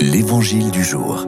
[0.00, 1.26] L'Évangile du jour.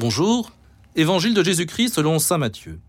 [0.00, 0.50] Bonjour,
[0.96, 2.80] Évangile de Jésus-Christ selon Saint Matthieu.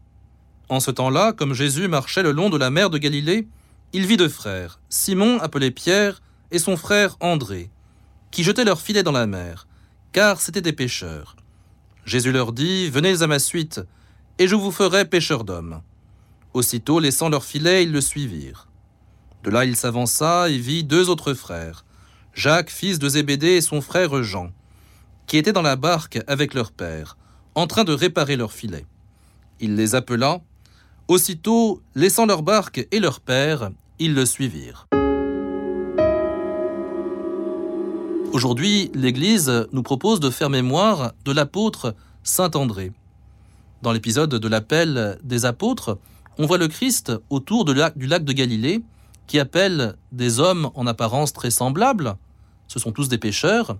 [0.69, 3.47] En ce temps-là, comme Jésus marchait le long de la mer de Galilée,
[3.93, 7.69] il vit deux frères, Simon appelé Pierre et son frère André,
[8.31, 9.67] qui jetaient leurs filets dans la mer,
[10.13, 11.35] car c'étaient des pêcheurs.
[12.05, 13.81] Jésus leur dit, Venez à ma suite,
[14.39, 15.81] et je vous ferai pêcheurs d'hommes.
[16.55, 18.67] Aussitôt, laissant leurs filets, ils le suivirent.
[19.45, 21.85] De là, il s'avança et vit deux autres frères,
[22.33, 24.49] Jacques, fils de Zébédée, et son frère Jean,
[25.27, 27.15] qui étaient dans la barque avec leur père,
[27.53, 28.87] en train de réparer leurs filets.
[29.59, 30.41] Il les appela.
[31.07, 34.87] Aussitôt, laissant leur barque et leur père, ils le suivirent.
[38.33, 41.93] Aujourd'hui, l'Église nous propose de faire mémoire de l'apôtre
[42.23, 42.91] Saint André.
[43.83, 45.99] Dans l'épisode de l'appel des apôtres,
[46.39, 48.81] on voit le Christ autour du lac de Galilée
[49.27, 52.15] qui appelle des hommes en apparence très semblables,
[52.67, 53.77] ce sont tous des pécheurs,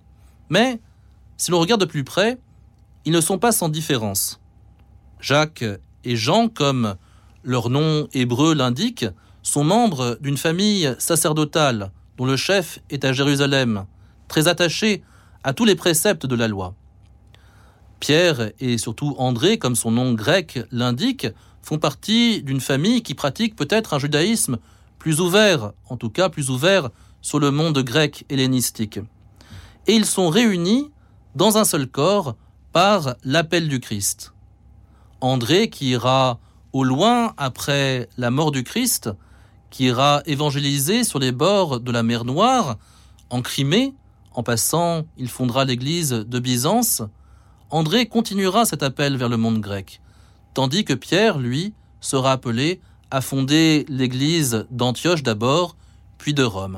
[0.48, 0.80] mais
[1.36, 2.38] si l'on regarde de plus près,
[3.04, 4.40] ils ne sont pas sans différence.
[5.20, 5.64] Jacques
[6.04, 6.96] et Jean, comme
[7.42, 9.06] leur nom hébreu l'indique,
[9.42, 13.86] sont membres d'une famille sacerdotale dont le chef est à Jérusalem,
[14.28, 15.02] très attaché
[15.44, 16.74] à tous les préceptes de la loi.
[18.00, 21.28] Pierre et surtout André, comme son nom grec l'indique,
[21.62, 24.58] font partie d'une famille qui pratique peut-être un judaïsme
[25.06, 26.90] plus ouvert, en tout cas plus ouvert
[27.22, 28.98] sur le monde grec hellénistique.
[29.86, 30.90] Et ils sont réunis
[31.36, 32.34] dans un seul corps
[32.72, 34.34] par l'appel du Christ.
[35.20, 36.40] André qui ira
[36.72, 39.08] au loin après la mort du Christ,
[39.70, 42.76] qui ira évangéliser sur les bords de la mer Noire,
[43.30, 43.94] en Crimée,
[44.32, 47.02] en passant, il fondera l'église de Byzance.
[47.70, 50.00] André continuera cet appel vers le monde grec,
[50.52, 55.76] tandis que Pierre, lui, sera appelé à fonder l'église d'Antioche d'abord,
[56.18, 56.74] puis de Rome.